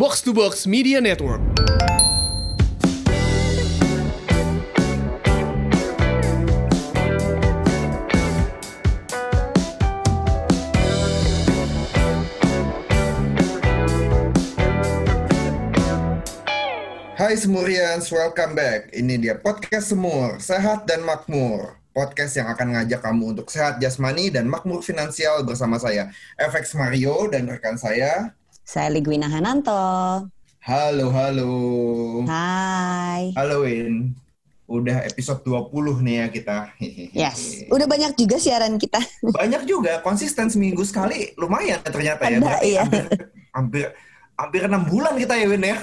[0.00, 1.44] Box to Box Media Network.
[17.12, 18.88] Hai Semurians, welcome back.
[18.96, 21.76] Ini dia podcast Semur, sehat dan makmur.
[21.92, 26.08] Podcast yang akan ngajak kamu untuk sehat jasmani dan makmur finansial bersama saya,
[26.40, 28.39] FX Mario dan rekan saya.
[28.70, 29.74] Saya Ligwina Hananto.
[30.62, 31.50] Halo, halo.
[32.30, 33.34] Hai.
[33.34, 34.14] Halo Win.
[34.70, 36.56] Udah episode 20 nih ya kita.
[37.10, 37.66] Yes.
[37.66, 39.02] Udah banyak juga siaran kita.
[39.26, 41.34] Banyak juga, konsisten seminggu sekali.
[41.34, 42.38] Lumayan ternyata ya.
[42.38, 42.86] Berarti iya.
[42.86, 43.06] hampir,
[43.50, 43.86] hampir
[44.40, 45.76] hampir enam bulan kita ya Win ya.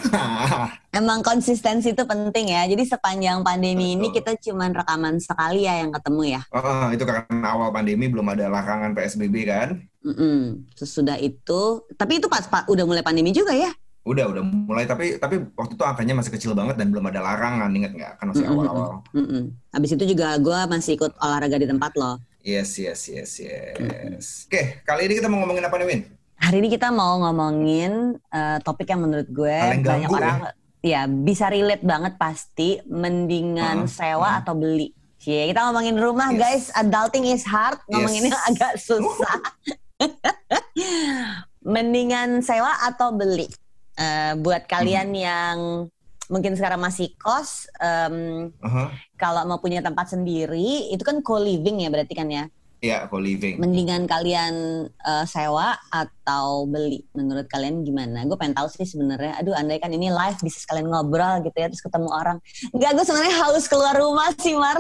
[0.90, 2.66] Emang konsistensi itu penting ya.
[2.66, 4.18] Jadi sepanjang pandemi ini Betul.
[4.18, 6.42] kita cuman rekaman sekali ya yang ketemu ya.
[6.50, 9.70] Oh, itu karena awal pandemi belum ada larangan PSBB kan.
[10.02, 10.66] Mm-mm.
[10.74, 13.70] Sesudah itu, tapi itu pas pak udah mulai pandemi juga ya.
[14.08, 17.68] Udah, udah mulai tapi tapi waktu itu angkanya masih kecil banget dan belum ada larangan,
[17.76, 18.14] inget nggak?
[18.18, 19.04] Kan masih awal-awal.
[19.12, 19.52] Mm-mm.
[19.76, 22.16] Habis itu juga gue masih ikut olahraga di tempat loh.
[22.48, 24.48] Yes, yes, yes, yes.
[24.48, 26.02] Oke, kali ini kita mau ngomongin apa nih, Win?
[26.38, 30.38] Hari ini kita mau ngomongin eh, topik yang menurut gue Paling banyak orang
[30.80, 32.78] ya bisa relate banget pasti.
[32.86, 34.40] Mendingan Heeh, sewa heeh.
[34.46, 34.88] atau beli.
[35.18, 36.40] Cie, kita ngomongin rumah Yes.
[36.40, 36.66] guys.
[36.78, 37.82] Adulting is hard.
[37.90, 38.46] Ngomonginnya Yes.
[38.54, 39.38] agak susah.
[41.68, 43.50] mendingan sewa atau beli.
[43.98, 45.18] Eh, buat kalian Hmm.
[45.18, 45.58] yang
[46.30, 48.94] mungkin sekarang masih kos, em, Aha.
[49.18, 52.46] kalau mau punya tempat sendiri, itu kan co-living ya berarti kan ya.
[52.78, 53.58] Iya, co-living.
[53.58, 57.02] Mendingan kalian eh, sewa atau beli?
[57.18, 58.22] Menurut kalian gimana?
[58.30, 59.42] Gue pengen tahu sih sebenarnya.
[59.42, 62.38] Aduh, andai kan ini live bisa sekalian ngobrol gitu ya, terus ketemu orang.
[62.70, 64.78] Enggak, gue sebenarnya haus keluar rumah sih, Mar.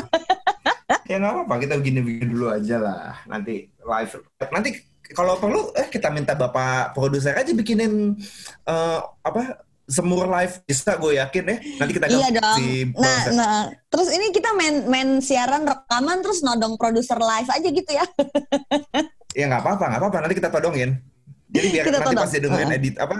[1.09, 3.05] Ya nggak apa-apa, kita begini-begini dulu aja lah.
[3.25, 4.11] Nanti live.
[4.53, 4.69] Nanti
[5.15, 8.13] kalau perlu, eh kita minta bapak produser aja bikinin
[8.67, 11.57] eh, apa semur live bisa gue yakin ya.
[11.79, 12.59] Nanti kita Iya dong.
[12.59, 13.57] kasih Nah, nah,
[13.87, 18.05] terus ini kita main main siaran rekaman terus nodong produser live aja gitu ya.
[19.31, 20.17] Ya nggak apa-apa, nggak apa-apa.
[20.19, 20.97] Nanti kita todongin.
[21.47, 22.19] Jadi biar Kita nanti todong.
[22.19, 23.15] pas dia dengerin edit apa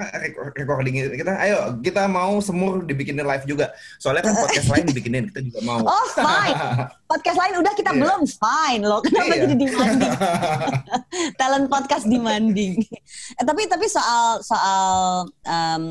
[0.52, 3.72] recording kita, ayo kita mau semur dibikinin live juga.
[3.96, 5.80] Soalnya kan podcast lain dibikinin kita juga mau.
[5.80, 6.58] Oh, fine.
[7.08, 8.00] Podcast lain udah kita Iya.
[8.02, 9.00] belum fine loh.
[9.00, 9.42] Kenapa Iya.
[9.46, 10.14] jadi demanding?
[11.40, 12.74] Talent podcast demanding.
[13.32, 14.88] Eh, tapi tapi soal soal
[15.44, 15.84] em,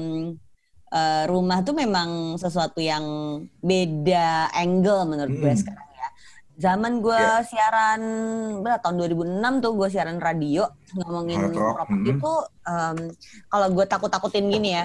[0.96, 3.04] eh, rumah tuh memang sesuatu yang
[3.60, 5.60] beda angle menurut gue Mm.
[5.60, 6.08] sekarang ya.
[6.56, 7.44] Zaman gue Iya.
[7.44, 8.00] siaran
[8.60, 10.64] berapa tahun 2006 tuh gue siaran radio
[10.94, 12.18] ngomongin properti mm.
[12.18, 12.98] tuh em,
[13.46, 14.84] kalau gue takut-takutin gini ya.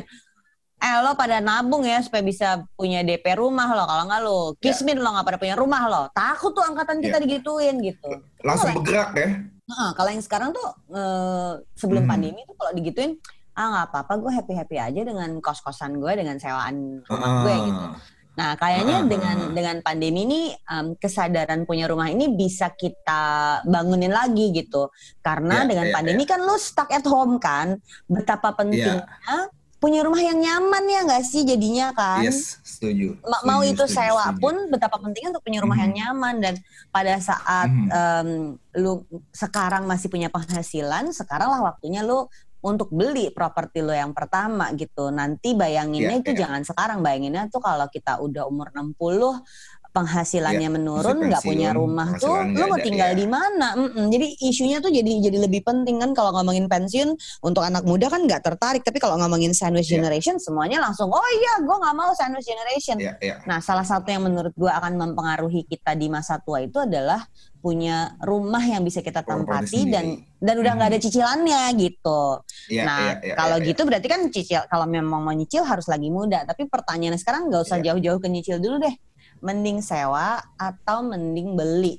[0.77, 4.97] Eh lo pada nabung ya supaya bisa punya DP rumah lo kalau nggak lo kismin
[4.97, 7.23] lo nggak pada punya rumah lo takut tuh angkatan kita Ya.
[7.23, 8.09] digituin gitu.
[8.41, 9.29] Langsung Kalau- bergerak ya.
[9.63, 12.11] Nah, kalau yang sekarang tuh eh, sebelum Hmm.
[12.11, 13.13] pandemi tuh kalau digituin
[13.53, 17.51] ah nggak apa-apa gue happy happy aja dengan kos kosan gue dengan sewaan rumah gue
[17.51, 17.61] Ah.
[17.61, 17.85] gitu.
[18.31, 19.05] Nah kayaknya Ah.
[19.05, 23.21] dengan dengan pandemi ini em, kesadaran punya rumah ini bisa kita
[23.65, 24.87] bangunin lagi gitu
[25.19, 27.75] karena Ya, dengan ya, pandemi kan lu stuck at home kan
[28.07, 29.51] betapa pentingnya Ya.
[29.77, 32.21] punya rumah yang nyaman ya nggak sih jadinya kan.
[32.21, 33.17] Yes, setuju.
[33.25, 34.37] Ma- mau Setuju, itu setuju, sewa setuju.
[34.39, 35.97] pun betapa pentingnya untuk punya rumah yang Mhm.
[35.97, 36.53] nyaman dan
[36.87, 37.87] pada saat Mhm.
[37.89, 38.29] em,
[38.77, 39.01] lu
[39.33, 42.29] sekarang masih punya penghasilan sekarang lah waktunya lu
[42.61, 46.39] untuk beli properti lo yang pertama gitu nanti bayanginnya Iya, itu iya.
[46.45, 49.41] jangan sekarang bayanginnya tuh kalau kita udah umur 60
[49.91, 53.19] penghasilannya Iya, menurun nggak punya pensiun, rumah tuh lu mau tinggal iya.
[53.19, 54.07] di mana Mm-mm.
[54.07, 57.13] jadi isunya tuh jadi jadi lebih penting kan kalau ngomongin pensiun
[57.43, 59.99] untuk anak muda kan nggak tertarik tapi kalau ngomongin sandwich Iya.
[59.99, 63.35] generation semuanya langsung oh iya gue nggak mau sandwich generation Iya, iya.
[63.49, 67.25] Nah, salah satu yang menurut gua akan mempengaruhi kita di masa tua itu adalah
[67.61, 72.21] punya rumah yang bisa kita tempati dan dan udah nggak ada cicilannya gitu.
[72.69, 75.85] Iya, nah, iya, iya, kalau iya, gitu berarti kan cicil kalau memang mau nyicil harus
[75.85, 76.41] lagi muda.
[76.45, 77.93] Tapi pertanyaannya sekarang nggak usah Iya.
[77.93, 78.95] jauh-jauh ke nyicil dulu deh.
[79.41, 81.97] Mending sewa atau mending beli?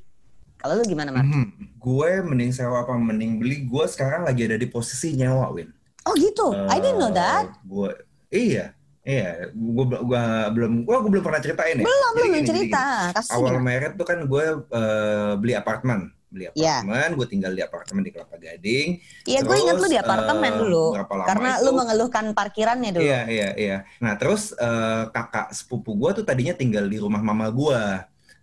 [0.62, 1.26] Kalau lu gimana, Mar?
[1.26, 1.74] Mhm.
[1.82, 3.66] Gue mending sewa apa mending beli?
[3.66, 5.74] Gue sekarang lagi ada di posisi nyewa, Win.
[6.06, 6.54] Oh gitu.
[6.70, 7.50] I didn't know that.
[7.66, 7.90] Gue,
[8.30, 8.70] iya,
[9.02, 9.50] iya.
[9.50, 11.86] Gue gua belum, gue belum pernah ceritain ya.
[11.86, 13.10] Belum, belum gini, cerita.
[13.10, 13.14] gini.
[13.18, 13.66] Kasih Awal gimana?
[13.66, 16.80] meret tuh kan gue eh, beli apartemen, beli Iya.
[16.80, 17.08] apartemen.
[17.14, 18.88] Gue tinggal di apartemen di Kelapa Gading.
[19.28, 20.84] Iya, gue ingat lu di apartemen eh, dulu.
[21.28, 21.64] Karena itu?
[21.64, 23.04] lu mengeluhkan parkirannya dulu.
[23.04, 23.76] Iya, iya, iya.
[24.00, 27.82] Nah, terus eh, kakak sepupu gue tuh tadinya tinggal di rumah mama gue.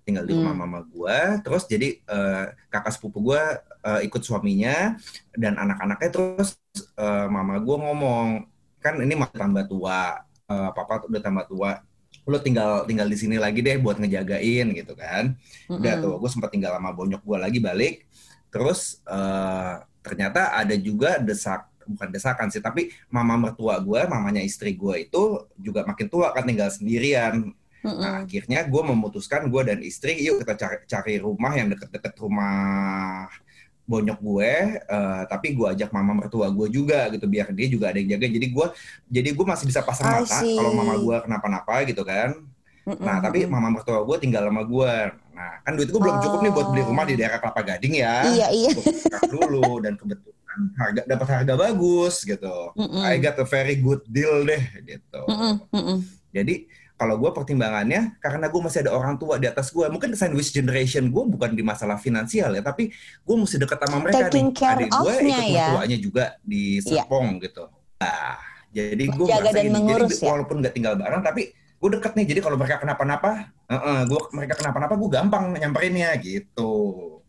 [0.05, 0.61] Tinggal di rumah Hmm.
[0.63, 1.17] mama gue.
[1.41, 3.41] Terus jadi eh, kakak sepupu gue
[3.83, 4.93] eh, ikut suaminya
[5.33, 6.09] dan anak-anaknya.
[6.13, 6.55] Terus
[6.95, 8.27] eh, mama gue ngomong,
[8.79, 10.21] kan ini masih tambah tua.
[10.49, 11.71] Eh, papa tuh udah tambah tua.
[12.29, 15.33] Lo tinggal tinggal di sini lagi deh buat ngejagain gitu kan.
[15.65, 16.03] Udah Mm-mm.
[16.05, 18.05] tuh, gue sempat tinggal sama bonyok gue lagi balik.
[18.53, 19.73] Terus eh,
[20.05, 25.49] ternyata ada juga desak bukan desakan sih, tapi mama mertua gue, mamanya istri gue itu
[25.57, 27.49] juga makin tua kan tinggal sendirian.
[27.81, 33.25] Nah akhirnya gue memutuskan gue dan istri, yuk kita cari, cari rumah yang deket-deket rumah
[33.89, 34.51] bonyok gue,
[34.85, 38.29] uh, tapi gue ajak mama mertua gue juga gitu biar dia juga ada yang jaga.
[38.29, 38.67] Jadi gue,
[39.09, 42.37] jadi gue masih bisa pasang mata kalau mama gue kenapa-napa gitu kan.
[42.85, 44.93] Nah tapi mama mertua gue tinggal sama gue.
[45.33, 48.15] Nah kan duit gue belum cukup nih buat beli rumah di daerah Kelapa Gading ya.
[48.29, 48.71] Iya iya.
[49.29, 50.37] dulu dan kebetulan
[50.77, 52.57] harga dapat harga bagus gitu.
[52.77, 53.01] Mm-mm.
[53.01, 55.21] I got a very good deal deh gitu.
[55.25, 55.53] Mm-mm.
[55.73, 55.97] Mm-mm.
[56.29, 56.69] Jadi
[56.99, 61.07] kalau gue pertimbangannya karena gue masih ada orang tua di atas gue mungkin sandwich generation
[61.07, 62.91] gue bukan di masalah finansial ya tapi
[63.23, 65.67] gue mesti dekat sama mereka Taking nih adik gue ikut ya.
[65.71, 66.83] mertuanya juga di iya.
[66.83, 67.43] Serpong yeah.
[67.47, 67.63] gitu
[68.03, 68.35] nah
[68.69, 70.27] jadi gue merasa dan ini jadi ya?
[70.27, 73.31] walaupun nggak tinggal bareng tapi gue deket nih jadi kalau mereka kenapa-napa
[73.71, 76.71] uh-uh, gue mereka kenapa-napa gue gampang nyamperinnya gitu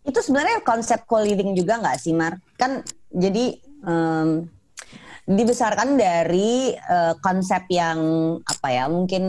[0.03, 2.83] itu sebenarnya konsep co-living juga nggak sih Mar kan
[3.15, 3.55] jadi
[3.87, 4.51] um,
[5.31, 7.99] dibesarkan dari uh, konsep yang
[8.43, 9.23] apa ya mungkin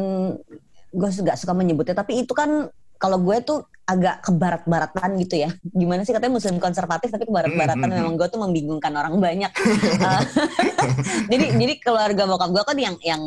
[0.91, 2.67] gue gak suka menyebutnya tapi itu kan
[3.01, 5.49] kalau gue tuh agak ke barat-baratan gitu ya.
[5.65, 7.97] Gimana sih katanya muslim konservatif tapi ke barat-baratan mm -hmm.
[8.05, 9.51] memang gue tuh membingungkan orang banyak.
[9.99, 10.21] uh,
[11.33, 13.21] jadi jadi keluarga bokap gue kan yang yang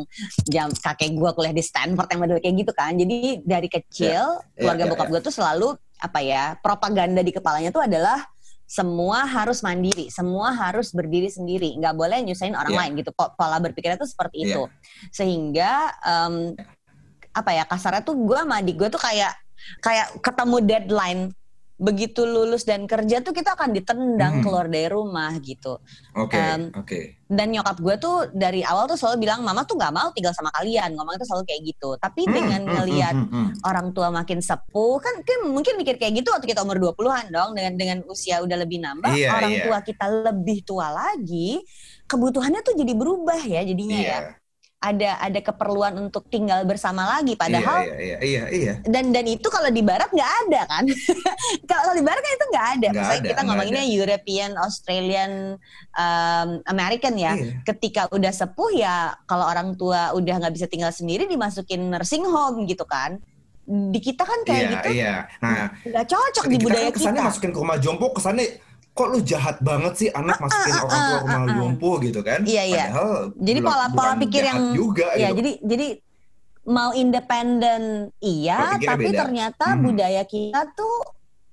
[0.47, 2.95] jam kakek gue kuliah di Stanford yang model kayak gitu kan.
[2.95, 5.13] Jadi dari kecil yeah, keluarga yeah, bokap yeah.
[5.13, 8.23] gue tuh selalu apa ya propaganda di kepalanya tuh adalah
[8.65, 12.81] semua harus mandiri, semua harus berdiri sendiri, nggak boleh nyusahin orang yeah.
[12.85, 13.13] lain gitu.
[13.13, 14.49] Pola berpikirnya tuh seperti yeah.
[14.49, 14.61] itu,
[15.13, 16.57] sehingga um,
[17.35, 19.35] apa ya kasarnya tuh gue sama adik gue tuh kayak
[19.83, 21.21] kayak ketemu deadline
[21.75, 24.43] begitu lulus dan kerja tuh kita akan ditendang hmm.
[24.47, 25.75] keluar dari rumah gitu.
[26.15, 26.31] Oke.
[26.31, 26.87] Okay, um, Oke.
[26.87, 27.03] Okay.
[27.25, 30.55] Dan nyokap gue tuh dari awal tuh selalu bilang mama tuh nggak mau tinggal sama
[30.55, 31.89] kalian, ngomong itu selalu kayak gitu.
[31.99, 33.67] Tapi hmm, dengan hmm, ngelihat hmm, hmm, hmm.
[33.67, 37.51] orang tua makin sepuh kan kan mungkin mikir kayak gitu waktu kita umur 20-an dong
[37.59, 39.63] dengan dengan usia udah lebih nambah, iya, orang iya.
[39.67, 41.59] tua kita lebih tua lagi,
[42.07, 44.15] kebutuhannya tuh jadi berubah ya jadinya iya.
[44.15, 44.44] ya
[44.81, 48.73] ada ada keperluan untuk tinggal bersama lagi padahal iya iya iya, iya.
[48.85, 50.83] dan dan itu kalau di barat nggak ada kan
[51.71, 53.95] kalau di barat kan itu nggak ada gak misalnya ada, kita ngomonginnya ada.
[53.97, 55.31] European Australian
[55.97, 57.65] um, American ya iya.
[57.65, 62.69] ketika udah sepuh ya kalau orang tua udah nggak bisa tinggal sendiri dimasukin nursing home
[62.69, 63.17] gitu kan
[63.65, 65.15] di kita kan kayak iya, gitu iya.
[65.41, 68.61] nah nggak cocok di budaya kan kita masukin ke rumah jompo kesannya
[68.95, 71.57] kok lu jahat banget sih anak ah, masukin uh, uh, orang tua rumah uh, uh,
[71.59, 72.39] lumpuh gitu kan?
[72.47, 72.85] Iya iya.
[72.87, 75.07] Padahal jadi pola pola pikir yang juga.
[75.19, 75.37] Iya gitu.
[75.43, 75.87] jadi jadi
[76.65, 79.27] mau independen iya, tapi beda.
[79.27, 79.81] ternyata hmm.
[79.85, 80.95] budaya kita tuh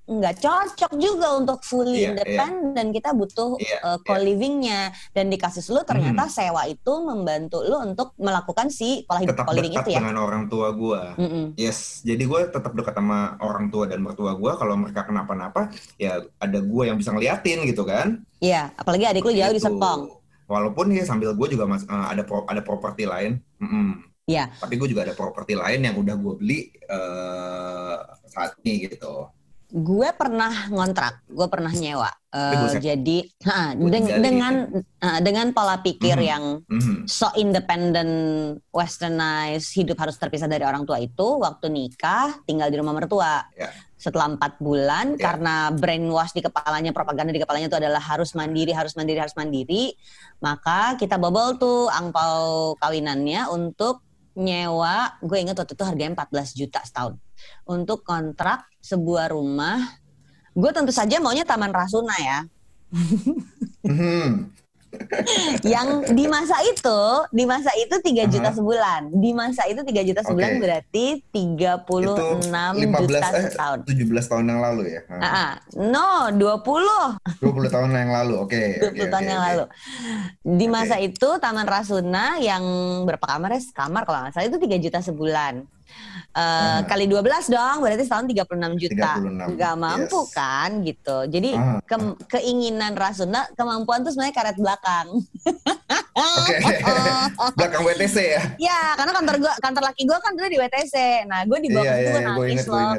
[0.02, 2.86] nggak cocok juga untuk fully yeah, independen.
[2.90, 2.94] Yeah.
[2.98, 6.32] Kita butuh yeah, uh, co-livingnya dan dikasih lu ternyata hmm.
[6.32, 10.02] sewa itu membantu lu untuk melakukan si pola hidup co-living itu ya.
[10.02, 11.14] dengan orang tua gua.
[11.14, 11.44] Mm -mm.
[11.54, 14.58] Yes, jadi gue tetap dekat sama orang tua dan mertua gua.
[14.58, 18.26] Kalau mereka kenapa-napa, ya ada gua yang bisa ngeliatin gitu kan.
[18.42, 20.18] Iya, apalagi adik lu jauh di Serpong.
[20.50, 23.38] Walaupun ya sambil gue juga mas, uh, ada pro, ada properti lain.
[23.62, 23.90] Mm -mm.
[24.26, 24.50] Iya.
[24.58, 26.60] Tapi gue juga ada properti lain yang udah gue beli
[26.90, 27.98] uh,
[28.30, 29.30] saat ini gitu
[29.72, 32.12] gue pernah ngontrak, gue pernah nyewa.
[32.28, 34.68] Uh, jadi ha, deng dengan
[35.00, 36.32] uh, dengan pola pikir mm -hmm.
[36.32, 36.96] yang mm -hmm.
[37.08, 38.12] so independent,
[38.68, 43.48] westernized, hidup harus terpisah dari orang tua itu, waktu nikah tinggal di rumah mertua.
[43.56, 43.72] Yeah.
[43.96, 45.24] Setelah empat bulan, yeah.
[45.24, 49.96] karena brainwash di kepalanya, propaganda di kepalanya itu adalah harus mandiri, harus mandiri, harus mandiri,
[50.44, 54.04] maka kita bobol tuh angpau kawinannya untuk
[54.36, 57.16] nyewa, gue inget waktu itu harganya 14 juta setahun
[57.64, 59.78] untuk kontrak sebuah rumah.
[60.52, 62.38] Gue tentu saja maunya Taman Rasuna ya.
[63.82, 64.52] Hmm.
[65.64, 67.00] yang di masa itu,
[67.32, 69.08] di masa itu tiga juta sebulan.
[69.08, 70.60] Di masa itu tiga juta sebulan okay.
[70.60, 71.96] berarti 36
[72.76, 73.78] itu 15, juta eh, setahun.
[73.88, 75.00] 17 tahun yang lalu ya?
[75.08, 75.52] Uh -huh.
[75.88, 77.40] No, 20.
[77.40, 78.52] 20 tahun yang lalu, oke.
[78.52, 79.48] Okay, 20 okay, tahun okay, yang okay.
[79.48, 79.64] lalu.
[80.60, 81.08] Di masa okay.
[81.08, 82.62] itu Taman Rasuna yang
[83.08, 83.60] berapa kamar ya?
[83.72, 85.64] Kamar kalau nggak salah itu tiga juta sebulan.
[86.32, 86.78] Uh, uh.
[86.88, 89.10] kali 12 dong, berarti setahun 36 juta.
[89.20, 89.60] 36.
[89.60, 90.32] Gak mampu yes.
[90.32, 91.18] kan gitu.
[91.28, 91.80] Jadi uh.
[91.84, 91.96] ke
[92.38, 95.08] keinginan Rasuna, kemampuan tuh sebenarnya karet belakang.
[96.12, 96.56] Oke.
[96.60, 97.54] Okay.
[97.60, 98.42] belakang WTC ya?
[98.60, 100.94] Ya, karena kantor gua, kantor laki gue kan dulu di WTC.
[101.28, 102.92] Nah, gue di bawah yeah, itu yeah, nangis loh.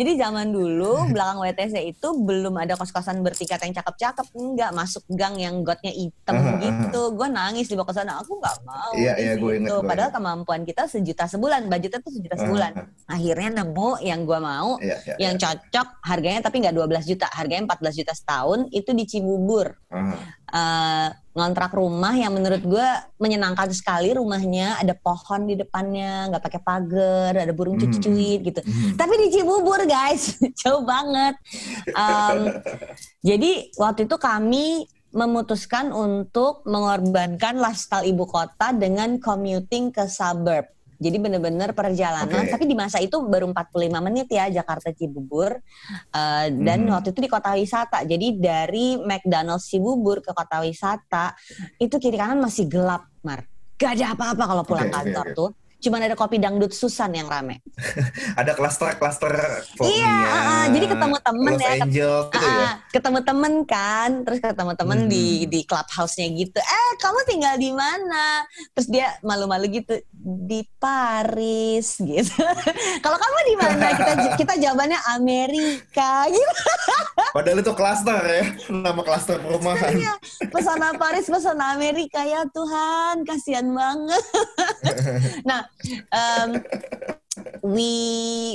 [0.00, 5.36] Jadi zaman dulu belakang WTC itu belum ada kos-kosan bertingkat yang cakep-cakep, enggak masuk gang
[5.36, 7.12] yang gotnya hitam uh, gitu.
[7.12, 8.96] Gue nangis di bawah sana, aku nggak mau.
[8.96, 9.76] Iya, iya, gue inget.
[9.84, 12.72] Padahal kemampuan kita sejuta sebulan, budgetnya tuh sejuta sebulan.
[12.80, 15.42] Uh, Akhirnya nemu yang gue mau, iya, iya, yang iya.
[15.44, 19.76] cocok, harganya tapi nggak 12 juta, harganya 14 juta setahun, itu di Cibubur.
[20.50, 22.88] Uh, uh, ngontrak rumah yang menurut gue
[23.22, 27.86] menyenangkan sekali rumahnya ada pohon di depannya nggak pakai pagar ada burung hmm.
[27.86, 28.98] cucuit gitu hmm.
[28.98, 31.38] tapi di Cibubur guys jauh banget
[31.94, 32.50] um,
[33.28, 40.70] jadi waktu itu kami memutuskan untuk mengorbankan lifestyle ibu kota dengan commuting ke suburb.
[41.00, 42.52] Jadi benar-benar perjalanan, Oke.
[42.52, 45.56] tapi di masa itu baru 45 menit ya Jakarta Cibubur.
[46.12, 46.92] Uh, dan Mhm.
[46.92, 48.04] waktu itu di kota wisata.
[48.04, 51.32] Jadi dari McDonald's Cibubur ke kota wisata
[51.80, 53.48] itu kiri kanan masih gelap, Mar.
[53.80, 55.36] Gak ada apa-apa kalau pulang oke, kantor oke.
[55.40, 55.50] tuh.
[55.80, 57.64] Cuman ada kopi dangdut Susan yang rame.
[58.40, 59.32] Ada klaster-klaster
[59.80, 62.60] Iya, ah, jadi ketemu temen Los ya, ket- Angeles gitu ya.
[62.60, 65.48] Ah, ketemu temen kan, terus ketemu temen di Hmm.
[65.48, 66.58] di clubhouse-nya gitu.
[66.58, 68.44] Eh, kamu tinggal di mana?
[68.72, 69.94] Terus dia malu-malu gitu
[70.42, 72.44] di Paris gitu.
[73.00, 73.84] Kalau kamu di mana?
[73.90, 76.64] Kita kita jawabannya Amerika gitu.
[77.30, 79.94] Padahal itu klaster ya, nama klaster perumahan.
[79.94, 80.14] Iya,
[80.50, 84.24] pesona Paris, pesona Amerika ya Tuhan, kasihan banget.
[85.48, 85.62] nah,
[86.10, 86.50] um,
[87.62, 87.90] we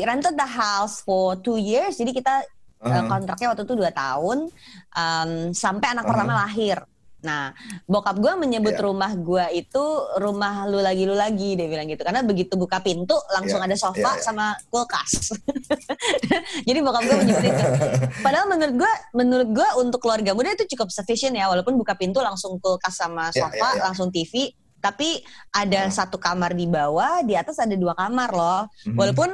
[0.04, 2.54] rented the house for two years, jadi kita uh,
[2.86, 3.10] Uh-huh.
[3.10, 4.46] kontraknya waktu itu dua tahun
[4.94, 6.12] um, sampai anak Uh-huh.
[6.14, 6.78] pertama lahir.
[7.26, 7.50] Nah,
[7.84, 8.84] bokap gue menyebut Iya.
[8.86, 9.84] rumah gue itu
[10.18, 13.76] rumah lu lagi lu lagi dia bilang gitu karena begitu buka pintu langsung Iya, ada
[13.76, 14.22] sofa iya, iya.
[14.22, 15.34] sama kulkas.
[16.68, 17.64] Jadi bokap gue menyebut itu.
[18.26, 22.22] Padahal menurut gue, menurut gue untuk keluarga muda itu cukup sufficient ya, walaupun buka pintu
[22.22, 23.84] langsung kulkas sama Ya, sofa, ya, ya.
[23.90, 24.54] langsung TV.
[24.78, 25.18] Tapi
[25.50, 25.92] ada Hmm.
[25.92, 28.70] satu kamar di bawah, di atas ada dua kamar loh.
[28.86, 28.94] Mhm.
[28.94, 29.30] Walaupun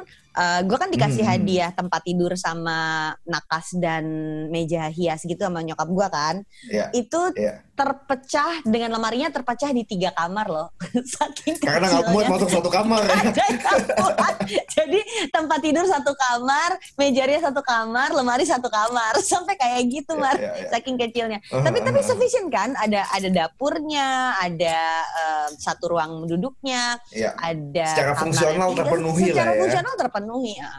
[0.64, 1.32] gue kan dikasih Mhm.
[1.36, 2.80] hadiah tempat tidur sama
[3.28, 4.08] nakas dan
[4.48, 6.36] meja hias gitu sama nyokap gue kan,
[6.72, 7.68] Iya, itu iya.
[7.82, 10.68] Terpecah dengan lemarinya terpecah di tiga kamar loh.
[11.18, 13.02] Saking Karena nggak muat masuk satu kamar.
[13.10, 13.58] Ada yang
[13.98, 14.36] kuat.
[14.70, 15.00] Jadi
[15.34, 20.38] tempat tidur satu kamar, meja satu kamar, lemari satu kamar, sampai kayak gitu, Mar.
[20.38, 20.70] Iya, iya.
[20.70, 21.40] Saking kecilnya.
[21.50, 22.10] Uh-huh, Tapi tapi uh-huh.
[22.14, 22.78] sufficient kan?
[22.78, 27.34] Ada ada dapurnya, ada eh, satu ruang duduknya, Iya.
[27.40, 29.58] ada Secara fungsional terpenuhi lah Secara ya.
[29.58, 30.54] fungsional terpenuhi.
[30.60, 30.72] ya.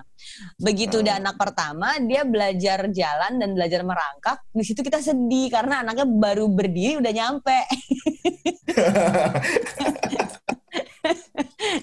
[0.63, 1.21] Begitu udah Uh.
[1.23, 4.39] anak pertama, dia belajar jalan dan belajar merangkak.
[4.55, 7.59] Di situ kita sedih karena anaknya baru berdiri udah nyampe.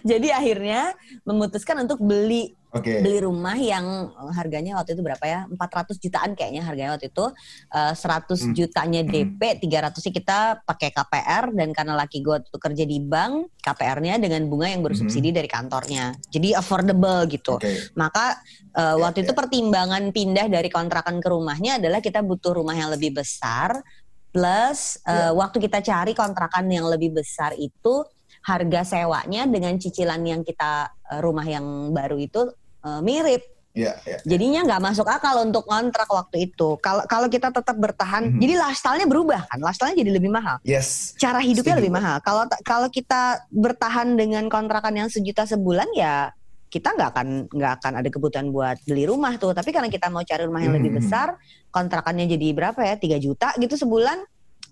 [0.02, 3.02] Jadi akhirnya memutuskan untuk beli Oke.
[3.02, 5.40] beli rumah yang harganya waktu itu berapa ya?
[5.50, 7.26] 400 jutaan kayaknya harganya waktu itu.
[7.74, 8.54] Eh, 100 Hmm.
[8.54, 13.58] jutanya DP, 300 sih kita pakai KPR dan karena laki gue tuh kerja di bank,
[13.60, 16.14] KPR-nya dengan bunga yang bersubsidi dari kantornya.
[16.30, 17.58] Jadi affordable gitu.
[17.58, 17.66] Hmm.
[17.66, 17.74] Oke.
[17.98, 18.26] Maka
[18.70, 19.38] eh, Ya, waktu itu ya.
[19.38, 23.82] pertimbangan pindah dari kontrakan ke rumahnya adalah kita butuh rumah yang lebih besar
[24.30, 25.34] plus eh, Ya.
[25.34, 28.06] waktu kita cari kontrakan yang lebih besar itu
[28.40, 32.42] harga sewanya dengan cicilan yang kita eh, rumah yang baru itu
[32.80, 33.44] eh, mirip.
[33.70, 34.18] Iya, iya.
[34.26, 36.76] Jadinya nggak masuk akal untuk kontrak waktu itu.
[36.82, 38.42] Kalau kalau kita tetap bertahan, Mhm.
[38.42, 41.14] jadi lifestyle-nya berubah kan, lifestyle-nya jadi lebih mahal Yes.
[41.16, 41.82] cara hidupnya Setuju.
[41.86, 42.18] lebih mahal.
[42.26, 46.34] Kalau kalau kita bertahan dengan kontrakan yang sejuta sebulan ya
[46.70, 49.52] kita nggak akan nggak akan ada kebutuhan buat beli rumah tuh.
[49.58, 51.00] Tapi karena kita mau cari rumah yang lebih Hmm.
[51.02, 51.28] besar,
[51.74, 52.96] kontrakannya jadi berapa ya?
[52.96, 54.22] 3 juta gitu sebulan,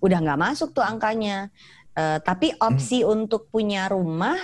[0.05, 1.49] udah nggak masuk tuh angkanya.
[1.97, 4.37] Eh, tapi opsi untuk punya rumah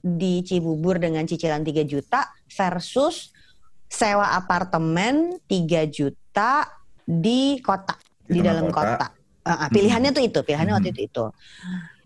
[0.00, 3.32] di Cibubur dengan cicilan 3 juta versus
[3.88, 6.68] sewa apartemen 3 juta
[7.04, 7.96] di kota
[8.28, 9.06] di, tengah dalam kota.
[9.40, 10.96] Ah, ah, pilihannya tuh itu, pilihannya waktu Hmm.
[11.00, 11.24] itu itu.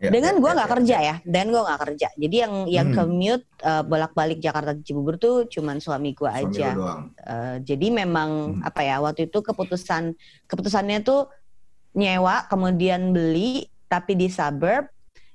[0.04, 1.16] Ya, Dengan ya, gua ya, nggak ya, kerja ya.
[1.25, 2.08] dan gua nggak kerja.
[2.14, 2.96] Jadi yang yang Hmm.
[2.99, 6.68] commute eh, bolak-balik Jakarta Cibubur tuh cuman suami Suami aja.
[6.70, 7.02] lu doang.
[7.16, 8.61] Eh, jadi memang Hmm.
[8.62, 10.12] apa ya waktu itu keputusan
[10.44, 11.32] keputusannya tuh
[11.92, 14.90] nyewa kemudian beli tapi di suburb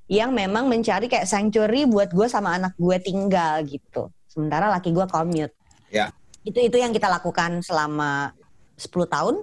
[0.06, 4.10] yang memang mencari kayak sanctuary buat gue sama anak gue tinggal gitu.
[4.26, 5.54] Sementara laki gue commute.
[5.88, 6.14] Ya.
[6.42, 8.34] Itu itu yang kita lakukan selama
[8.76, 9.42] 10 tahun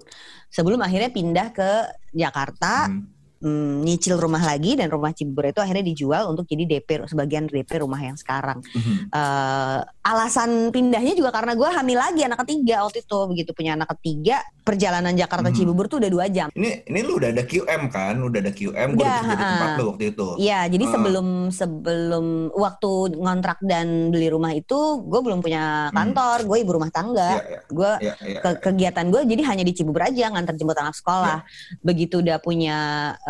[0.49, 1.71] sebelum akhirnya pindah ke
[2.13, 3.16] Jakarta Hmm.
[3.47, 7.71] Mm, nyicil rumah lagi dan rumah Cibubur itu akhirnya dijual untuk jadi DP sebagian DP
[7.79, 8.59] rumah yang sekarang.
[8.67, 9.15] Mhm.
[9.15, 13.91] Eh, alasan pindahnya juga karena gue hamil lagi anak ketiga waktu itu begitu punya anak
[13.99, 15.57] ketiga perjalanan Jakarta Mhm.
[15.57, 16.51] Cibubur tuh udah dua jam.
[16.51, 18.19] Ini ini lu udah ada QM kan?
[18.19, 20.27] Udah ada QM, gue Udah, udah kerja di tempat lu waktu itu.
[20.37, 20.91] Iya, jadi Ah.
[20.91, 25.95] sebelum sebelum waktu ngontrak dan beli rumah itu gue belum punya Hmm.
[25.95, 27.31] kantor, gue ibu rumah Iya, tangga.
[27.39, 27.61] iya.
[27.69, 28.41] Gue Iya, iya.
[28.43, 31.39] ke kegiatan gue jadi hanya di Cibubur aja nganter jemput anak sekolah.
[31.47, 31.79] Iya.
[31.83, 32.79] Begitu udah punya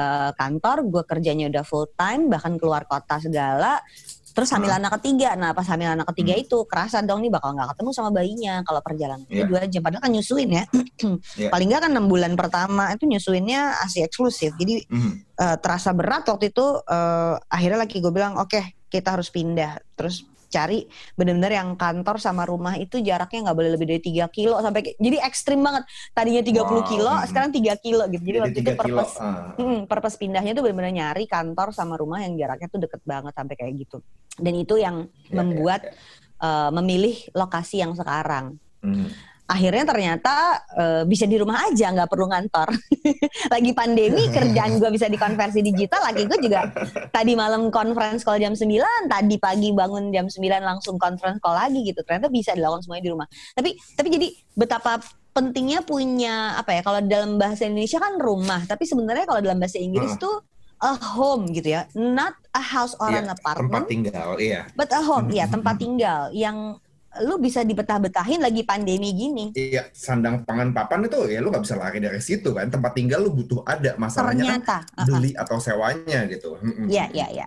[0.06, 3.82] eh, kantor, gue kerjanya udah full time, bahkan keluar kota segala.
[4.30, 4.76] Terus hamil Ah.
[4.76, 5.32] anak ketiga.
[5.32, 6.44] Nah, pas hamil anak ketiga Hmm.
[6.44, 9.48] itu kerasa dong nih bakal nggak ketemu sama bayinya kalau perjalanan itu Iya.
[9.48, 9.80] dua jam.
[9.80, 10.64] Padahal kan nyusuin ya.
[11.40, 11.48] Iya.
[11.48, 14.52] Paling nggak kan enam bulan pertama itu nyusuinnya asli eksklusif.
[14.54, 15.10] Jadi Mhm.
[15.36, 16.66] eh, terasa berat waktu itu.
[16.84, 19.80] eh, akhirnya lagi gue bilang, oke kita harus pindah.
[19.96, 20.20] Terus
[20.56, 20.78] cari
[21.12, 25.16] benar-benar yang kantor sama rumah itu jaraknya nggak boleh lebih dari 3 kilo sampai jadi
[25.20, 27.26] ekstrim banget tadinya 30 Wow, kilo hmm.
[27.28, 28.80] sekarang 3 kilo gitu jadi, Jadi waktu itu 3 kilo.
[28.80, 29.52] purpose ah.
[29.54, 33.54] Hmm, purpose pindahnya tuh benar-benar nyari kantor sama rumah yang jaraknya tuh deket banget sampai
[33.54, 33.98] kayak gitu.
[34.36, 34.96] Dan itu yang
[35.26, 35.96] Ya, membuat ya, ya.
[36.40, 38.56] eh, memilih lokasi yang sekarang.
[38.80, 39.08] Mhm.
[39.46, 40.34] Akhirnya ternyata
[40.74, 42.68] uh, bisa di rumah aja nggak perlu ngantor.
[43.54, 46.66] Lagi pandemi kerjaan gue bisa dikonversi digital lagi gue juga
[47.14, 48.66] tadi malam conference call jam 9
[49.06, 52.02] tadi pagi bangun jam 9 langsung conference call lagi gitu.
[52.02, 53.26] Ternyata bisa dilakukan semuanya di rumah.
[53.54, 54.98] Tapi tapi jadi betapa
[55.30, 59.78] pentingnya punya apa ya kalau dalam bahasa Indonesia kan rumah tapi sebenarnya kalau dalam bahasa
[59.78, 60.20] Inggris uh.
[60.20, 60.36] tuh
[60.82, 61.86] a home gitu ya.
[61.94, 64.68] Not a house or yeah, an apartment tempat tinggal iya.
[64.74, 66.76] but a home ya tempat tinggal yang
[67.25, 69.54] lu bisa dibetah-betahin lagi pandemi gini.
[69.56, 72.68] Iya, sandang pangan papan itu ya lu nggak bisa lari dari situ kan.
[72.68, 75.42] Tempat tinggal lu butuh ada masalahnya Ternyata, kan beli uh-uh.
[75.46, 76.61] atau sewanya gitu.
[76.90, 77.46] Iya, iya, iya.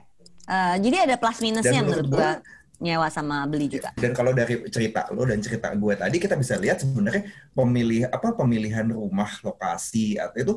[0.50, 2.42] Uh, jadi ada plus minusnya menurut, gua
[2.80, 3.92] nyewa sama beli juga.
[4.00, 8.32] Dan kalau dari cerita lo dan cerita gue tadi kita bisa lihat sebenarnya pemilih apa
[8.32, 10.54] pemilihan rumah lokasi atau itu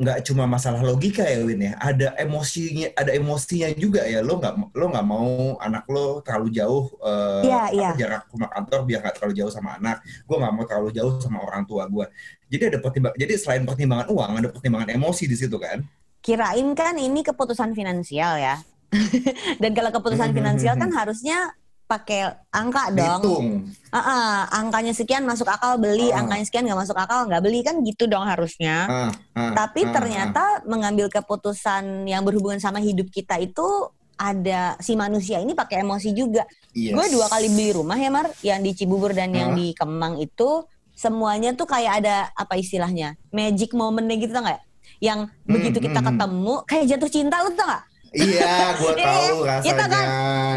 [0.00, 1.76] nggak cuma masalah logika ya Win ya.
[1.76, 4.24] Ada emosinya ada emosinya juga ya.
[4.24, 7.92] Lo nggak lo nggak mau anak lo terlalu jauh uh, yeah, yeah.
[8.00, 10.00] jarak rumah kantor biar nggak terlalu jauh sama anak.
[10.24, 12.08] Gue nggak mau terlalu jauh sama orang tua gue
[12.50, 15.86] jadi ada pertimbang jadi selain pertimbangan uang ada pertimbangan emosi di situ kan?
[16.20, 18.58] Kirain kan ini keputusan finansial ya.
[19.62, 21.54] Dan kalau keputusan finansial kan harusnya
[21.90, 23.66] pakai angka dong.
[23.90, 26.22] Uh -uh, angkanya sekian masuk akal beli, uh.
[26.22, 28.86] angkanya sekian nggak masuk akal nggak beli kan gitu dong harusnya.
[28.86, 30.70] Uh, uh, Tapi uh, ternyata uh.
[30.70, 33.66] mengambil keputusan yang berhubungan sama hidup kita itu
[34.14, 36.46] ada si manusia ini pakai emosi juga.
[36.70, 36.94] Yes.
[36.94, 39.36] Gue dua kali beli rumah ya Mar, yang di Cibubur dan uh.
[39.42, 40.62] yang di Kemang itu
[40.94, 44.62] semuanya tuh kayak ada apa istilahnya magic momentnya gitu nggak?
[45.00, 46.18] Yang hmm, begitu kita hmm, hmm.
[46.20, 47.82] ketemu kayak jatuh cinta lu tuh nggak?
[48.10, 49.70] Iya, gue iya, tahu rasanya.
[49.70, 50.06] Itu kan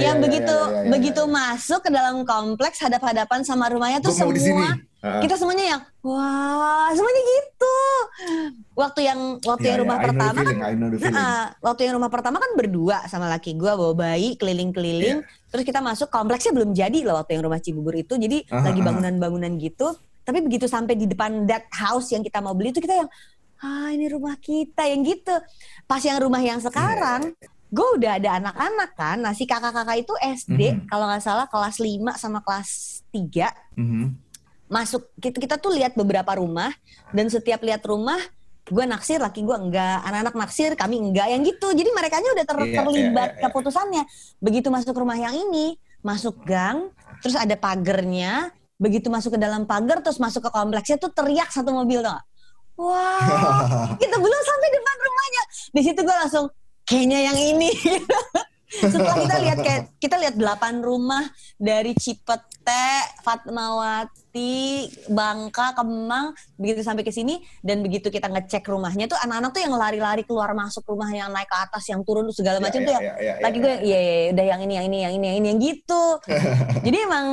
[0.02, 4.10] yang ya, begitu ya, ya, ya, begitu masuk ke dalam kompleks hadap-hadapan sama rumahnya tuh
[4.14, 4.70] gua semua
[5.04, 7.78] kita semuanya yang wah semuanya gitu.
[8.72, 10.56] Waktu yang waktu ya, yang rumah ya, pertama kan,
[11.12, 15.20] nah, waktu yang rumah pertama kan berdua sama laki gue bawa bayi keliling-keliling.
[15.20, 15.52] Ya.
[15.52, 18.16] Terus kita masuk kompleksnya belum jadi loh waktu yang rumah Cibubur itu.
[18.16, 19.92] Jadi uh, lagi bangunan-bangunan gitu.
[20.24, 23.10] Tapi begitu sampai di depan that house yang kita mau beli itu kita yang
[23.64, 25.32] ah ini rumah kita yang gitu.
[25.88, 27.50] Pas yang rumah yang sekarang, yeah.
[27.72, 29.18] gue udah ada anak-anak kan.
[29.24, 30.88] Nah si kakak-kakak itu SD, mm -hmm.
[30.92, 32.70] kalau nggak salah kelas 5 sama kelas
[33.16, 33.80] 3.
[33.80, 34.06] Mm -hmm.
[34.68, 36.76] Masuk, kita, kita tuh lihat beberapa rumah,
[37.16, 38.20] dan setiap lihat rumah,
[38.68, 41.72] gue naksir, laki gue enggak, anak-anak naksir, kami enggak, yang gitu.
[41.72, 44.04] Jadi mereka udah ter yeah, terlibat yeah, yeah, keputusannya.
[44.44, 46.90] Begitu masuk rumah yang ini, masuk gang,
[47.22, 48.50] terus ada pagernya,
[48.82, 52.20] begitu masuk ke dalam pagar, terus masuk ke kompleksnya tuh teriak satu mobil tuh
[52.78, 55.44] Wow, kita belum sampai depan rumahnya.
[55.74, 56.46] Di situ gue langsung
[56.88, 57.72] kayaknya yang ini.
[58.74, 61.22] Setelah kita lihat kayak kita lihat delapan rumah
[61.62, 69.20] dari Cipete, Fatmawati, Bangka, Kemang, begitu sampai ke sini dan begitu kita ngecek rumahnya tuh
[69.22, 72.64] anak-anak tuh yang lari-lari keluar masuk rumah yang naik ke atas, yang turun segala ya,
[72.66, 74.86] macam ya, tuh ya, ya, ya, lagi ya, gue iya, iya udah yang ini yang
[74.90, 76.04] ini yang ini yang ini yang gitu.
[76.90, 77.28] Jadi emang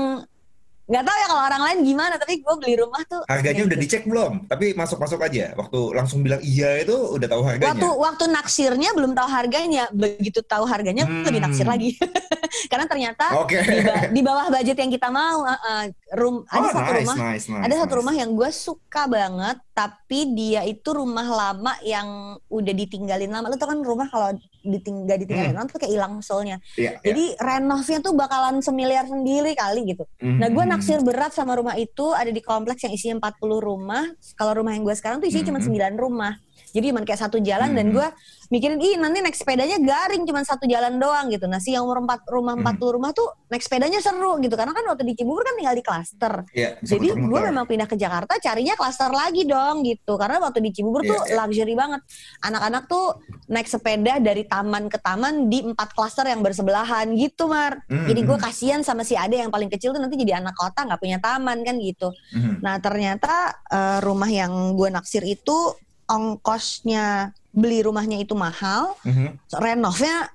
[0.90, 3.84] nggak tahu ya kalau orang lain gimana tapi gue beli rumah tuh harganya udah gitu.
[3.86, 7.88] dicek belum tapi masuk masuk aja waktu langsung bilang iya itu udah tahu harganya waktu
[7.94, 11.22] waktu naksirnya belum tahu harganya begitu tahu harganya hmm.
[11.22, 11.94] lebih naksir lagi
[12.70, 13.62] karena ternyata okay.
[13.62, 15.84] di, ba di bawah budget yang kita mau uh, uh,
[16.18, 17.80] room oh, ada satu rumah nice, nice, ada nice.
[17.86, 23.48] satu rumah yang gue suka banget tapi dia itu rumah lama yang udah ditinggalin lama
[23.48, 25.72] lo tau kan rumah kalau ditinggal ditinggalin hmm.
[25.72, 26.60] tuh kayak hilang soulnya.
[26.76, 27.12] Yeah, iya.
[27.12, 27.40] Jadi yeah.
[27.40, 30.04] renovnya tuh bakalan semiliar sendiri kali gitu.
[30.20, 30.36] Mm.
[30.36, 34.04] Nah gue naksir berat sama rumah itu ada di kompleks yang isinya 40 rumah.
[34.36, 35.64] Kalau rumah yang gue sekarang tuh isinya mm.
[35.64, 36.32] cuma 9 rumah.
[36.70, 37.76] Jadi cuma kayak satu jalan mm.
[37.76, 38.06] dan gue
[38.50, 41.46] mikirin ih nanti naik sepedanya garing cuma satu jalan doang gitu.
[41.46, 42.82] Nah si yang umur empat rumah 40 mm.
[42.94, 46.34] rumah tuh naik sepedanya seru gitu karena kan waktu di Cibubur kan tinggal di klaster.
[46.54, 50.14] Yeah, Jadi gue memang pindah ke Jakarta carinya klaster lagi dong gitu.
[50.18, 51.36] Karena waktu di Cibubur yeah, tuh yeah.
[51.42, 52.00] luxury banget.
[52.42, 53.06] Anak-anak tuh
[53.50, 57.82] naik sepeda dari taman ke taman di empat klaster yang bersebelahan gitu Mar.
[57.90, 58.06] Mm.
[58.06, 61.00] Jadi gue kasihan sama si Ade yang paling kecil tuh nanti jadi anak kota nggak
[61.02, 62.14] punya taman kan gitu.
[62.34, 62.62] Mm.
[62.62, 65.74] Nah ternyata uh, rumah yang gue naksir itu
[66.10, 69.54] ongkosnya beli rumahnya itu mahal, mm-hmm.
[69.62, 70.26] renovnya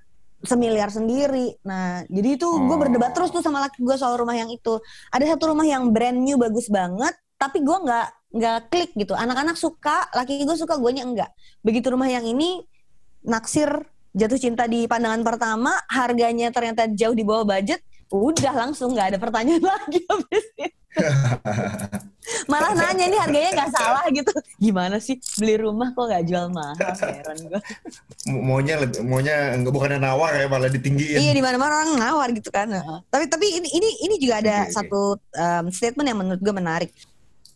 [0.45, 1.59] semiliar sendiri.
[1.67, 2.63] Nah, jadi itu oh.
[2.63, 4.79] gue berdebat terus tuh sama laki gue soal rumah yang itu.
[5.11, 9.11] Ada satu rumah yang brand new bagus banget, tapi gue nggak nggak klik gitu.
[9.15, 11.31] Anak-anak suka, laki gue suka, gue enggak.
[11.59, 12.63] Begitu rumah yang ini
[13.25, 13.67] naksir
[14.15, 19.17] jatuh cinta di pandangan pertama, harganya ternyata jauh di bawah budget, udah langsung nggak ada
[19.19, 20.84] pertanyaan lagi habis itu.
[22.51, 24.33] Malah nanya ini harganya nggak salah gitu.
[24.57, 26.75] Gimana sih beli rumah kok nggak jual mahal?
[26.97, 27.61] Heran gue.
[28.33, 31.21] Maunya maunya nggak bukan nawar ya malah ditinggiin.
[31.21, 32.73] Iya di mana-mana orang nawar gitu kan.
[32.73, 32.99] Uh.
[33.13, 36.91] Tapi tapi ini ini ini juga ada okay, satu Um, statement yang menurut gue menarik.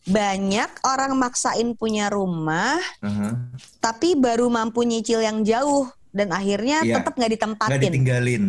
[0.04, 3.34] Banyak orang maksain punya rumah, uh -huh.
[3.80, 6.99] tapi baru mampu nyicil yang jauh dan akhirnya yeah.
[6.99, 7.71] tetap nggak ditempatin.
[7.71, 8.43] Nggak ditinggalin.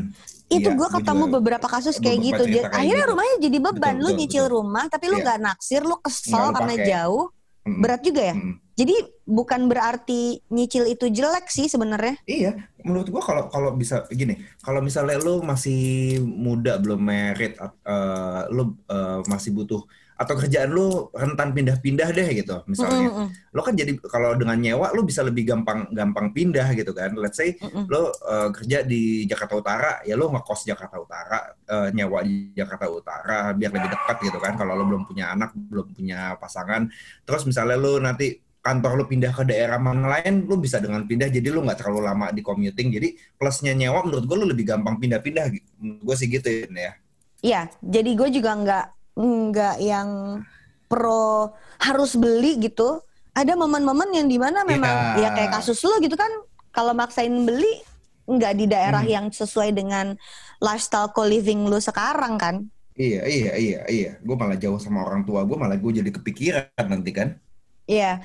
[0.50, 2.42] Itu Iya, gue gua ketemu juga beberapa kasus kayak beberapa gitu.
[2.50, 3.10] kayak akhirnya gitu.
[3.14, 3.94] rumahnya jadi beban.
[3.94, 4.54] Betul, lu betul, nyicil betul.
[4.58, 5.24] rumah, tapi lu Iya.
[5.24, 6.88] nggak naksir, lu kesel Nggak lu karena pakai.
[6.90, 7.24] jauh.
[7.60, 7.80] Mm-mm.
[7.84, 8.34] Berat juga ya.
[8.34, 8.54] Mm-mm.
[8.80, 8.94] Jadi
[9.28, 12.16] bukan berarti nyicil itu jelek sih sebenarnya.
[12.24, 15.80] Iya, menurut gua kalau kalau bisa gini, kalau misalnya lu masih
[16.24, 19.84] muda belum merit, eh, lu eh, masih butuh
[20.20, 23.08] atau kerjaan lu rentan pindah-pindah deh gitu, misalnya.
[23.08, 27.16] Mm-mm, Lo kan jadi kalau dengan nyewa lu bisa lebih gampang gampang pindah gitu kan.
[27.16, 27.88] Let's say mm-mm.
[27.88, 32.92] lo eh, kerja di Jakarta Utara, ya lo ngekos Jakarta Utara, eh, nyewa di Jakarta
[32.92, 34.60] Utara biar lebih dekat gitu kan.
[34.60, 36.92] Kalau lo belum punya anak, belum punya pasangan,
[37.24, 41.32] terus misalnya lo nanti kantor lo pindah ke daerah mana lain, lo bisa dengan pindah,
[41.32, 42.92] jadi lo nggak terlalu lama di commuting.
[42.92, 45.48] Jadi plusnya nyewa menurut gue lo lebih gampang pindah-pindah.
[45.80, 46.92] Gue sih gitu ya.
[47.40, 50.40] Iya, jadi gue juga nggak nggak yang
[50.88, 53.04] pro harus beli gitu.
[53.30, 55.28] Ada momen-momen yang di mana memang Iya.
[55.30, 56.32] ya kayak kasus lo gitu kan,
[56.72, 57.78] kalau maksain beli
[58.26, 59.14] nggak di daerah Hmm.
[59.14, 60.18] yang sesuai dengan
[60.58, 62.66] lifestyle co-living lu sekarang kan?
[62.98, 64.10] Iya, iya, iya, iya.
[64.20, 67.38] Gue malah jauh sama orang tua gue, malah gue jadi kepikiran nanti kan.
[67.86, 68.20] Iya.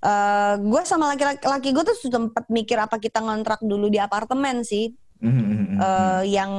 [0.00, 4.60] Eh gue sama laki-laki laki gue tuh sempat mikir apa kita ngontrak dulu di apartemen
[4.60, 6.52] sih, Mhm, eh, yang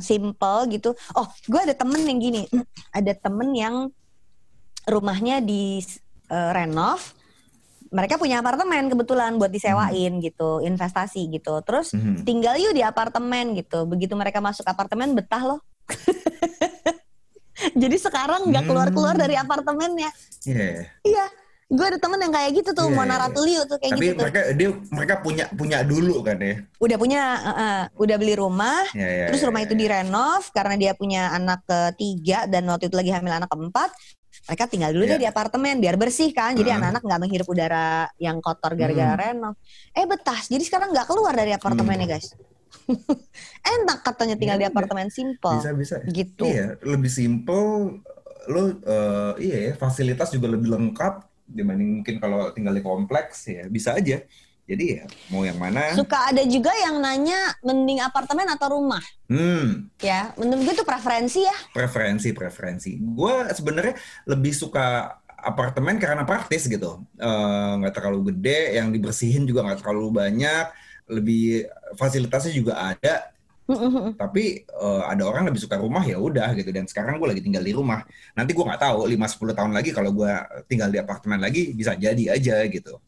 [0.00, 0.96] simple gitu.
[1.12, 2.42] Oh, gue ada temen yang gini,
[2.92, 3.74] ada temen yang
[4.88, 5.84] rumahnya di
[6.26, 7.14] eh, renov,
[7.94, 11.54] mereka punya apartemen kebetulan buat disewain gitu, investasi gitu.
[11.62, 12.26] Terus Mhm.
[12.26, 13.86] tinggal yuk di apartemen gitu.
[13.86, 15.60] Begitu mereka masuk apartemen betah loh.
[17.82, 20.10] Jadi sekarang nggak keluar-keluar dari apartemennya.
[20.44, 20.92] Iya.
[21.06, 21.26] Iya,
[21.66, 23.60] gue ada temen yang kayak gitu tuh, Iya, Mona iya, iya.
[23.66, 24.22] Tuh kayak Tapi gitu tuh.
[24.22, 26.54] mereka dia mereka punya punya dulu kan ya.
[26.78, 29.80] Udah punya, eh, eh, udah beli rumah, Ya, ya, terus ya, rumah ya, itu ya.
[29.82, 33.90] direnov karena dia punya anak ketiga dan waktu itu lagi hamil anak keempat.
[34.46, 35.12] Mereka tinggal dulu Iya.
[35.12, 36.54] deh di apartemen biar bersih kan.
[36.54, 39.22] Jadi anak-anak nggak menghirup udara yang kotor gara-gara Hmm.
[39.50, 39.54] renov.
[39.90, 40.38] Eh betah.
[40.38, 42.30] Jadi sekarang nggak keluar dari apartemennya guys.
[43.74, 45.58] Enak katanya tinggal Ya di apartemen simple.
[45.58, 45.96] Bisa bisa.
[46.06, 46.46] Gitu.
[46.46, 47.98] Iya, lebih simple.
[48.46, 53.64] Lo eh, iya ya, fasilitas juga lebih lengkap dibanding mungkin kalau tinggal di kompleks ya
[53.66, 54.20] bisa aja.
[54.66, 55.94] Jadi ya mau yang mana?
[55.94, 58.98] Suka ada juga yang nanya mending apartemen atau rumah.
[59.30, 61.54] Hmm, Ya, menurut gue itu preferensi ya.
[61.70, 62.98] preferensi preferensi.
[62.98, 63.94] Gue sebenarnya
[64.26, 66.98] lebih suka apartemen karena praktis gitu.
[67.14, 70.66] Eh, nggak terlalu gede, yang dibersihin juga nggak terlalu banyak,
[71.14, 73.30] lebih fasilitasnya juga ada.
[74.22, 76.70] Tapi eh, ada orang lebih suka rumah ya udah gitu.
[76.70, 78.06] Dan sekarang gue lagi tinggal di rumah.
[78.38, 80.32] Nanti gue nggak tahu 5-10 tahun lagi kalau gue
[80.70, 83.02] tinggal di apartemen lagi bisa jadi aja gitu.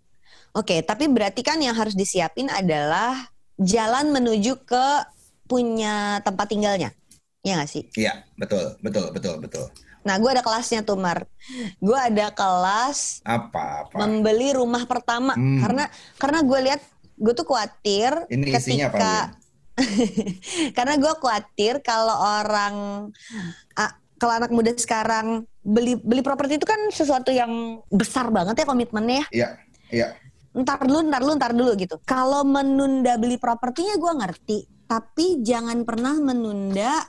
[0.57, 4.87] Oke, tapi berarti kan yang harus disiapin adalah jalan menuju ke
[5.47, 6.91] punya tempat tinggalnya.
[7.47, 7.85] Ya nggak sih?
[7.95, 9.67] Iya betul betul betul betul.
[10.07, 11.29] Nah, gue ada kelasnya tuh, Mar.
[11.77, 13.97] Gue ada kelas Apa apa?
[14.01, 15.37] membeli rumah pertama.
[15.37, 15.61] Hmm.
[15.61, 15.85] Karena
[16.17, 16.81] karena gue lihat,
[17.19, 19.37] gue tuh khawatir Ini isinya apa?
[20.77, 22.75] karena gue khawatir kalau orang...
[24.19, 29.23] kalau anak muda sekarang beli beli properti itu kan sesuatu yang besar banget ya komitmennya
[29.23, 29.27] ya.
[29.31, 29.49] Iya
[29.95, 30.09] iya.
[30.59, 32.03] ntar dulu, ntar dulu, ntar dulu gitu.
[32.03, 34.59] Kalau menunda beli propertinya gue ngerti,
[34.91, 37.07] tapi jangan pernah menunda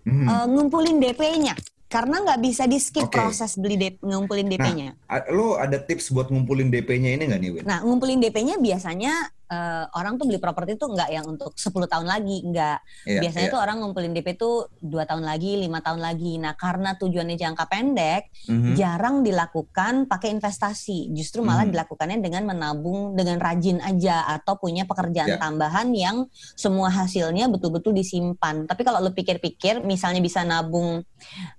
[0.00, 0.24] Hmm.
[0.28, 1.52] eh, ngumpulin DP-nya.
[1.90, 3.18] Karena nggak bisa di skip Oke.
[3.18, 4.94] proses beli DP, ngumpulin DP-nya.
[5.10, 7.64] A- Lo ada tips buat ngumpulin DP-nya ini nggak nih Win?
[7.66, 12.06] Nah, ngumpulin DP-nya biasanya eh, orang tuh beli properti tuh nggak yang untuk 10 tahun
[12.06, 12.78] lagi, nggak.
[13.10, 13.54] Iya, biasanya iya.
[13.54, 16.38] tuh orang ngumpulin DP tuh dua tahun lagi, lima tahun lagi.
[16.38, 18.78] Nah, karena tujuannya jangka pendek, Mhm.
[18.78, 21.10] jarang dilakukan pakai investasi.
[21.10, 21.72] Justru malah Mhm.
[21.74, 25.38] dilakukannya dengan menabung dengan rajin aja atau punya pekerjaan Ya.
[25.42, 28.70] tambahan yang semua hasilnya betul-betul disimpan.
[28.70, 31.02] Tapi kalau lu pikir-pikir, misalnya bisa nabung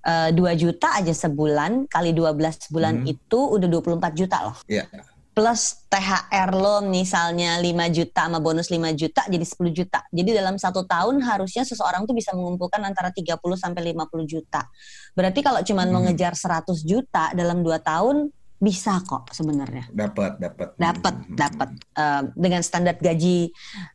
[0.01, 3.13] eh, 2 juta aja sebulan kali 12 bulan Mhm.
[3.13, 4.57] itu udah 24 juta loh.
[4.65, 4.89] Iya.
[5.31, 10.03] Plus THR lo misalnya 5 juta sama bonus 5 juta jadi 10 juta.
[10.11, 14.67] Jadi dalam satu tahun harusnya seseorang tuh bisa mengumpulkan antara 30 sampai 50 juta.
[15.15, 16.03] Berarti kalau cuman Hmm.
[16.11, 18.27] ngejar 100 juta dalam 2 tahun
[18.61, 19.87] bisa kok sebenarnya.
[19.89, 20.67] Dapat dapat.
[20.77, 21.35] Dapat, Mhm.
[21.39, 23.49] dapat Eh, dengan standar gaji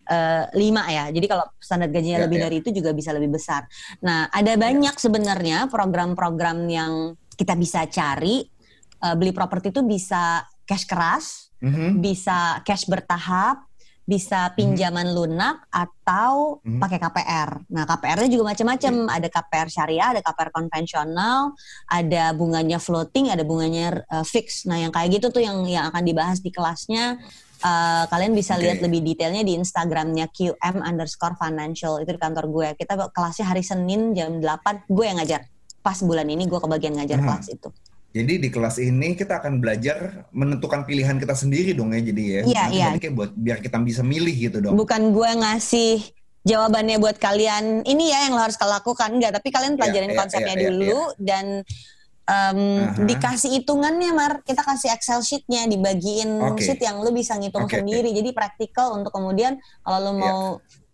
[0.08, 1.12] eh, 5 ya.
[1.12, 2.44] Jadi kalau standar gajinya Ya, lebih ya.
[2.48, 3.68] dari itu juga bisa lebih besar.
[4.00, 6.92] Nah, ada banyak sebenarnya program-program yang
[7.36, 8.48] kita bisa cari
[8.96, 12.02] Eh, beli properti itu bisa cash keras, Mhm.
[12.02, 13.64] bisa cash bertahap,
[14.06, 16.78] bisa pinjaman lunak atau Mhm.
[16.78, 17.50] pakai KPR.
[17.74, 18.94] Nah, KPR-nya juga macam-macam.
[19.10, 21.58] Ada KPR syariah, ada KPR konvensional,
[21.90, 24.62] ada bunganya floating, ada bunganya uh, fix.
[24.62, 27.18] Nah, yang kayak gitu tuh yang yang akan dibahas di kelasnya.
[27.56, 28.68] Uh, kalian bisa Oke.
[28.68, 32.68] lihat lebih detailnya di Instagramnya QM underscore financial itu di kantor gue.
[32.78, 35.50] Kita kelasnya hari Senin jam 8 gue yang ngajar.
[35.82, 37.26] Pas bulan ini gue kebagian ngajar Hmm.
[37.26, 37.72] kelas itu.
[38.14, 42.40] Jadi di kelas ini kita akan belajar menentukan pilihan kita sendiri dong ya jadi ya.
[42.44, 42.86] Iya, iya.
[42.96, 44.72] kayak buat biar kita bisa milih gitu dong.
[44.72, 46.00] Bukan gue ngasih
[46.46, 50.18] jawabannya buat kalian ini ya yang lo harus lakukan enggak tapi kalian Iya, pelajarin iya,
[50.22, 51.46] konsepnya iya, dulu dan
[52.26, 53.02] em, Aha.
[53.02, 56.62] dikasih hitungannya mar kita kasih excel sheetnya dibagiin Oke.
[56.62, 57.74] sheet yang lo bisa ngitung oke.
[57.82, 60.40] sendiri jadi praktikal untuk kemudian kalau lo mau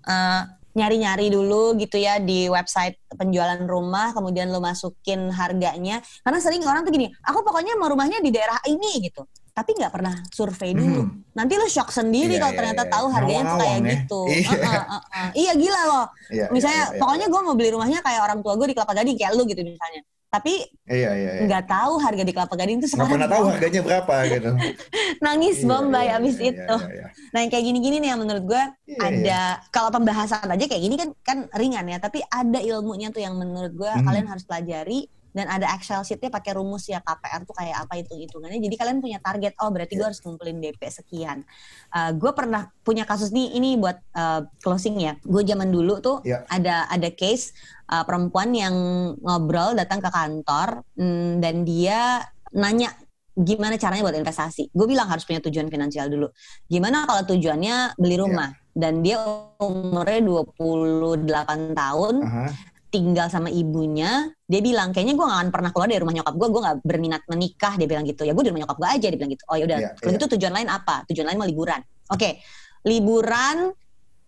[0.08, 0.42] eh,
[0.72, 6.82] nyari-nyari dulu gitu ya di website penjualan rumah kemudian lo masukin harganya karena sering orang
[6.82, 11.04] tuh gini aku pokoknya mau rumahnya di daerah ini gitu tapi nggak pernah survei dulu
[11.04, 11.28] Hmm.
[11.32, 12.90] nanti lo shock sendiri Iya, kalau iya, ternyata iya.
[12.90, 13.84] tahu harganya tuh kayak ya.
[13.92, 14.48] gitu Iya.
[14.48, 15.28] Heeh, heeh.
[15.36, 18.52] iya gila loh Iya, misalnya iya, iya, pokoknya gue mau beli rumahnya kayak orang tua
[18.56, 20.00] gue di Kelapa Gading kayak lu gitu misalnya
[20.32, 21.42] tapi Iya, iya, iya.
[21.44, 24.50] nggak tahu harga di Kelapa Gading itu Nggak sekarang pernah tahu harganya berapa gitu.
[25.24, 27.06] nangis Iya, bombay iya, abis iya, itu iya, iya.
[27.30, 30.96] nah yang kayak gini-gini nih yang menurut gue Iya, ada kalau pembahasan aja kayak gini
[30.96, 34.04] kan kan ringan ya tapi ada ilmunya tuh yang menurut gue Hmm.
[34.04, 38.20] kalian harus pelajari dan ada Excel sheetnya pakai rumus ya KPR tuh kayak apa hitung
[38.20, 40.08] hitungannya jadi kalian punya target oh berarti gue Iya.
[40.12, 41.44] harus ngumpulin DP sekian
[41.92, 46.44] gue pernah punya kasus nih ini buat uh, closing ya gue zaman dulu tuh Iya.
[46.52, 47.56] ada ada case
[47.88, 48.74] uh, perempuan yang
[49.20, 52.20] ngobrol datang ke kantor mm, dan dia
[52.52, 52.92] nanya
[53.32, 54.68] gimana caranya buat investasi.
[54.76, 56.28] Gue bilang harus punya tujuan finansial dulu.
[56.68, 59.24] Gimana kalau tujuannya beli rumah dan dia
[59.56, 62.44] umurnya 28 tahun, Aha.
[62.92, 64.28] Tinggal sama ibunya.
[64.44, 66.48] Dia bilang kayaknya gue gak akan pernah keluar dari rumah nyokap gue.
[66.52, 67.72] Gue gak berminat menikah.
[67.80, 68.28] Dia bilang gitu.
[68.28, 69.06] Ya gue di rumah nyokap gue aja.
[69.08, 69.44] Dia bilang gitu.
[69.48, 69.78] Oh ya udah.
[69.80, 70.16] Iya, Kalau iya.
[70.20, 70.94] gitu tujuan lain apa?
[71.08, 71.80] Tujuan lain mau liburan.
[72.12, 72.44] Oke,
[72.84, 73.72] liburan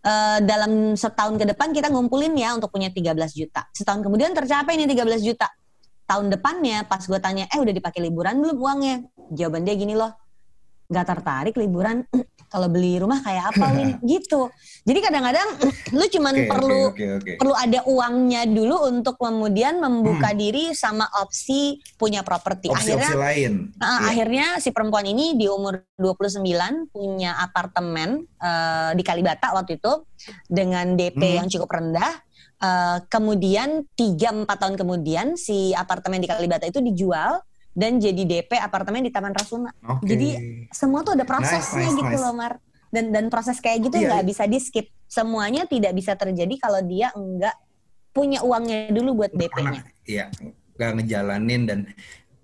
[0.00, 3.68] eh, dalam setahun ke depan kita ngumpulin ya untuk punya 13 juta.
[3.76, 5.52] Setahun kemudian tercapai nih 13 juta.
[6.04, 8.96] Tahun depannya pas gue tanya, eh udah dipakai liburan belum uangnya?
[9.32, 10.12] Jawaban dia gini loh,
[10.88, 12.04] nggak tertarik liburan.
[12.54, 13.98] Kalau beli rumah kayak apa Win?
[14.14, 14.46] gitu.
[14.86, 15.48] Jadi kadang-kadang
[15.98, 17.30] lu cuman Oke, perlu oke, oke, oke.
[17.42, 22.70] perlu ada uangnya dulu untuk kemudian membuka diri sama opsi punya properti.
[22.70, 23.52] Akhirnya Opsi-opsi lain.
[23.74, 24.06] Nah, Iya.
[24.06, 30.06] akhirnya si perempuan ini di umur 29 punya apartemen eh, di Kalibata waktu itu
[30.46, 31.36] dengan DP Hmm.
[31.42, 32.12] yang cukup rendah.
[32.54, 37.42] Eh, kemudian 3-4 tahun kemudian si apartemen di Kalibata itu dijual
[37.74, 39.74] dan jadi DP apartemen di Taman Rasuna.
[39.90, 40.06] Oke.
[40.06, 40.28] Jadi
[40.70, 42.22] semua tuh ada prosesnya nice, gitu nice.
[42.22, 42.54] loh Mar.
[42.94, 44.86] Dan dan proses kayak gitu Iya, nggak bisa di skip.
[45.10, 47.58] Semuanya tidak bisa terjadi kalau dia enggak
[48.14, 49.82] punya uangnya dulu buat DP-nya.
[50.06, 50.30] Iya,
[50.78, 51.78] nggak ngejalanin dan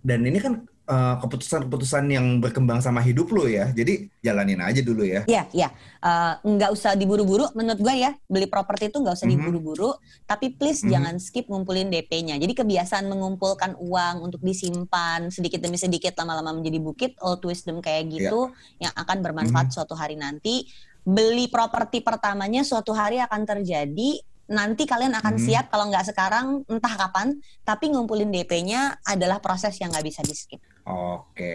[0.03, 3.71] dan ini kan eh, keputusan-keputusan yang berkembang sama hidup lo ya.
[3.71, 5.23] Jadi jalanin aja dulu ya.
[5.31, 5.69] Iya, iya.
[6.43, 7.47] Nggak usah diburu-buru.
[7.55, 9.35] Menurut gue ya, beli properti itu nggak usah Mhm.
[9.39, 9.91] diburu-buru.
[10.27, 10.91] Tapi please Mhm.
[10.91, 12.43] jangan skip ngumpulin DP-nya.
[12.43, 18.11] Jadi kebiasaan mengumpulkan uang untuk disimpan sedikit demi sedikit lama-lama menjadi bukit, old wisdom kayak
[18.11, 18.51] gitu,
[18.83, 19.75] yang akan bermanfaat Mhm.
[19.79, 20.67] suatu hari nanti.
[21.01, 24.21] Beli properti pertamanya suatu hari akan terjadi.
[24.51, 25.43] Nanti kalian akan Mhm.
[25.47, 27.39] siap kalau nggak sekarang entah kapan.
[27.63, 30.59] Tapi ngumpulin DP-nya adalah proses yang nggak bisa di skip.
[30.91, 31.55] Oke,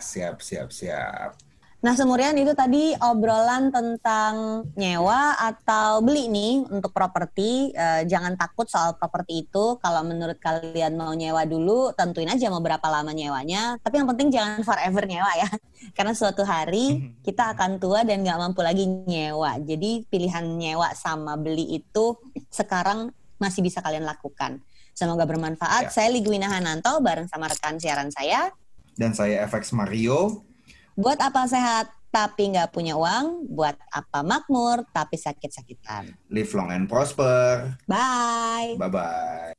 [0.00, 1.36] siap, siap, siap.
[1.84, 7.76] Nah, semurian itu tadi obrolan tentang nyewa atau beli nih untuk properti.
[7.76, 9.76] Eh, jangan takut soal properti itu.
[9.84, 13.76] Kalau menurut kalian mau nyewa dulu, tentuin aja mau berapa lama nyewanya.
[13.84, 15.48] Tapi yang penting jangan forever nyewa ya.
[15.96, 19.60] Karena suatu hari kita akan tua dan nggak mampu lagi nyewa.
[19.60, 22.16] Jadi pilihan nyewa sama beli itu
[22.48, 24.56] sekarang masih bisa kalian lakukan.
[24.96, 25.92] Semoga bermanfaat.
[25.92, 25.92] Ya.
[25.92, 28.48] Saya Ligwina Hananto bareng sama rekan siaran saya.
[28.96, 30.48] Dan saya FX Mario.
[30.94, 33.50] Buat apa sehat tapi nggak punya uang?
[33.50, 36.14] Buat apa makmur tapi sakit-sakitan?
[36.30, 37.74] Live long and prosper.
[37.90, 38.78] Bye.
[38.78, 39.58] Bye-bye.